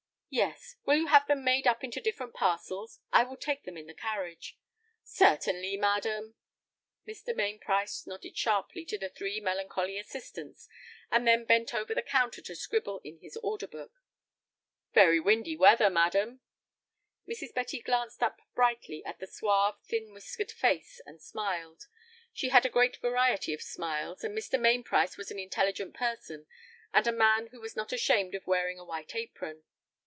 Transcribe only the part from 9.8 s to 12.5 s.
assistants, and then bent over the counter